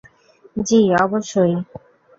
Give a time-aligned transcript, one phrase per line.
[0.61, 1.53] জি, অবশ্যই।